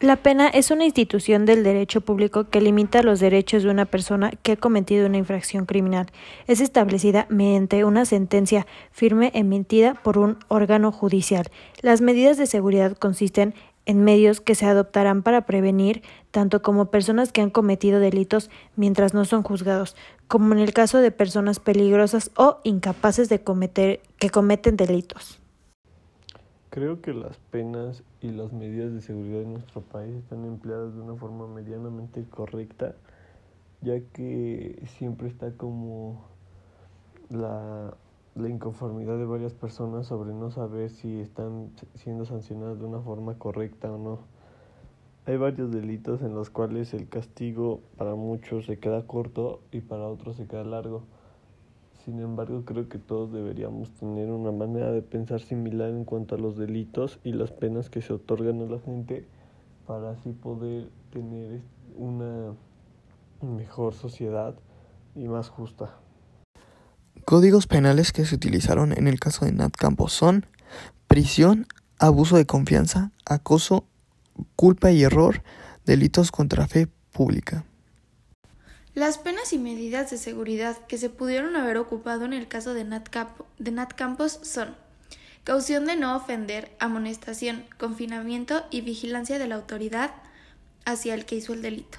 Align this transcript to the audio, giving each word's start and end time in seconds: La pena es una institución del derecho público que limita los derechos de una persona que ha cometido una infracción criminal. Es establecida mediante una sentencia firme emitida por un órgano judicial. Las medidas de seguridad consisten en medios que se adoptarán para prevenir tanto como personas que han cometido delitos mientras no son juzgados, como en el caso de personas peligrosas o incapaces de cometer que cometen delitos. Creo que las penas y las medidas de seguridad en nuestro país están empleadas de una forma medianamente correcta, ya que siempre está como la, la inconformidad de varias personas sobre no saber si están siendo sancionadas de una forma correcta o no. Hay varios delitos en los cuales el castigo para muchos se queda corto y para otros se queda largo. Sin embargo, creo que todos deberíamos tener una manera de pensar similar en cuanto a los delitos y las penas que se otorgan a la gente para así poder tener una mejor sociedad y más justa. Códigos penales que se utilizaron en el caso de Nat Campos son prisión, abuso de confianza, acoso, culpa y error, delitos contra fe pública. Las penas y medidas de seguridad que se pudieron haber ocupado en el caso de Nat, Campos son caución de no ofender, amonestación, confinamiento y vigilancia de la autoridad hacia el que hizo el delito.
La 0.00 0.16
pena 0.16 0.48
es 0.48 0.70
una 0.70 0.86
institución 0.86 1.44
del 1.44 1.62
derecho 1.62 2.00
público 2.00 2.48
que 2.48 2.62
limita 2.62 3.02
los 3.02 3.20
derechos 3.20 3.64
de 3.64 3.68
una 3.68 3.84
persona 3.84 4.30
que 4.42 4.52
ha 4.52 4.56
cometido 4.56 5.06
una 5.06 5.18
infracción 5.18 5.66
criminal. 5.66 6.06
Es 6.46 6.62
establecida 6.62 7.26
mediante 7.28 7.84
una 7.84 8.06
sentencia 8.06 8.66
firme 8.92 9.30
emitida 9.34 9.92
por 9.92 10.16
un 10.16 10.38
órgano 10.48 10.90
judicial. 10.90 11.50
Las 11.82 12.00
medidas 12.00 12.38
de 12.38 12.46
seguridad 12.46 12.96
consisten 12.96 13.52
en 13.84 14.02
medios 14.02 14.40
que 14.40 14.54
se 14.54 14.64
adoptarán 14.64 15.22
para 15.22 15.44
prevenir 15.44 16.00
tanto 16.30 16.62
como 16.62 16.86
personas 16.86 17.30
que 17.30 17.42
han 17.42 17.50
cometido 17.50 18.00
delitos 18.00 18.48
mientras 18.76 19.12
no 19.12 19.26
son 19.26 19.42
juzgados, 19.42 19.96
como 20.28 20.54
en 20.54 20.60
el 20.60 20.72
caso 20.72 20.96
de 20.96 21.10
personas 21.10 21.60
peligrosas 21.60 22.30
o 22.36 22.56
incapaces 22.64 23.28
de 23.28 23.42
cometer 23.42 24.00
que 24.18 24.30
cometen 24.30 24.78
delitos. 24.78 25.39
Creo 26.70 27.02
que 27.02 27.12
las 27.12 27.36
penas 27.50 28.04
y 28.20 28.30
las 28.30 28.52
medidas 28.52 28.92
de 28.92 29.00
seguridad 29.00 29.42
en 29.42 29.54
nuestro 29.54 29.80
país 29.80 30.14
están 30.14 30.44
empleadas 30.44 30.94
de 30.94 31.00
una 31.00 31.16
forma 31.16 31.48
medianamente 31.48 32.24
correcta, 32.30 32.94
ya 33.80 33.98
que 34.12 34.80
siempre 34.86 35.26
está 35.26 35.50
como 35.56 36.24
la, 37.28 37.92
la 38.36 38.48
inconformidad 38.48 39.18
de 39.18 39.24
varias 39.24 39.52
personas 39.52 40.06
sobre 40.06 40.32
no 40.32 40.52
saber 40.52 40.90
si 40.90 41.18
están 41.18 41.72
siendo 41.94 42.24
sancionadas 42.24 42.78
de 42.78 42.84
una 42.84 43.00
forma 43.00 43.36
correcta 43.36 43.92
o 43.92 43.98
no. 43.98 44.20
Hay 45.26 45.36
varios 45.38 45.72
delitos 45.72 46.22
en 46.22 46.36
los 46.36 46.50
cuales 46.50 46.94
el 46.94 47.08
castigo 47.08 47.80
para 47.96 48.14
muchos 48.14 48.66
se 48.66 48.78
queda 48.78 49.08
corto 49.08 49.60
y 49.72 49.80
para 49.80 50.06
otros 50.06 50.36
se 50.36 50.46
queda 50.46 50.62
largo. 50.62 51.02
Sin 52.04 52.20
embargo, 52.20 52.64
creo 52.64 52.88
que 52.88 52.98
todos 52.98 53.32
deberíamos 53.32 53.90
tener 53.92 54.30
una 54.30 54.52
manera 54.52 54.90
de 54.90 55.02
pensar 55.02 55.40
similar 55.40 55.90
en 55.90 56.04
cuanto 56.04 56.34
a 56.34 56.38
los 56.38 56.56
delitos 56.56 57.20
y 57.24 57.32
las 57.32 57.50
penas 57.50 57.90
que 57.90 58.00
se 58.00 58.14
otorgan 58.14 58.62
a 58.62 58.66
la 58.66 58.78
gente 58.80 59.26
para 59.86 60.12
así 60.12 60.32
poder 60.32 60.88
tener 61.12 61.60
una 61.96 62.54
mejor 63.42 63.92
sociedad 63.94 64.54
y 65.14 65.28
más 65.28 65.50
justa. 65.50 65.94
Códigos 67.24 67.66
penales 67.66 68.12
que 68.12 68.24
se 68.24 68.34
utilizaron 68.34 68.92
en 68.92 69.06
el 69.06 69.20
caso 69.20 69.44
de 69.44 69.52
Nat 69.52 69.74
Campos 69.76 70.12
son 70.12 70.46
prisión, 71.06 71.66
abuso 71.98 72.36
de 72.36 72.46
confianza, 72.46 73.12
acoso, 73.26 73.84
culpa 74.56 74.90
y 74.90 75.02
error, 75.02 75.42
delitos 75.84 76.32
contra 76.32 76.66
fe 76.66 76.88
pública. 77.12 77.64
Las 79.00 79.16
penas 79.16 79.54
y 79.54 79.58
medidas 79.58 80.10
de 80.10 80.18
seguridad 80.18 80.76
que 80.86 80.98
se 80.98 81.08
pudieron 81.08 81.56
haber 81.56 81.78
ocupado 81.78 82.26
en 82.26 82.34
el 82.34 82.48
caso 82.48 82.74
de 82.74 82.84
Nat, 82.84 83.08
Campos 83.08 84.40
son 84.42 84.76
caución 85.42 85.86
de 85.86 85.96
no 85.96 86.14
ofender, 86.14 86.70
amonestación, 86.78 87.64
confinamiento 87.78 88.62
y 88.70 88.82
vigilancia 88.82 89.38
de 89.38 89.48
la 89.48 89.54
autoridad 89.54 90.10
hacia 90.84 91.14
el 91.14 91.24
que 91.24 91.36
hizo 91.36 91.54
el 91.54 91.62
delito. 91.62 91.98